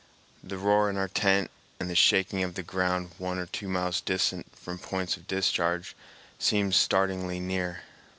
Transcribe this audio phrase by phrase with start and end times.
[0.43, 4.01] The roar in our tent and the shaking of the ground one or two miles
[4.01, 5.95] distant from points of discharge
[6.39, 7.83] seems startlingly near.